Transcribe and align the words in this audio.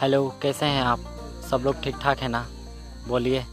Hello 0.00 0.34
कैसे 0.42 0.66
हैं 0.66 0.82
आप? 0.82 0.98
सब 1.50 1.62
लोग 1.64 1.82
ठीक 1.82 1.96
ठाक 2.02 2.18
हैं 2.18 2.28
ना? 2.28 2.46
बोलिए। 3.08 3.44